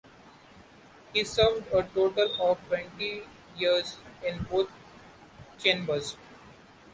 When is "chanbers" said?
5.59-6.15